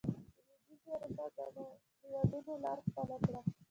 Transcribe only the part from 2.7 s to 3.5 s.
خپله کړه.